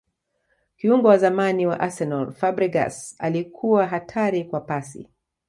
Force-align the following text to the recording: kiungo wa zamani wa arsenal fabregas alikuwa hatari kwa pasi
kiungo 0.77 1.07
wa 1.07 1.17
zamani 1.17 1.67
wa 1.67 1.79
arsenal 1.79 2.31
fabregas 2.31 3.15
alikuwa 3.19 3.87
hatari 3.87 4.43
kwa 4.43 4.61
pasi 4.61 5.09